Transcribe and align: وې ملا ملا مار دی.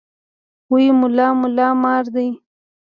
وې 0.71 0.85
ملا 0.99 1.27
ملا 1.41 1.67
مار 1.81 2.05
دی. 2.15 2.27